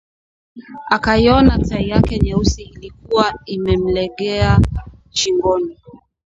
Akaiona 0.89 1.57
tai 1.57 1.87
yake 1.89 2.19
nyeusi 2.19 2.61
ilikuwa 2.63 3.39
imemlegea 3.45 4.59
shingoni 5.11 5.77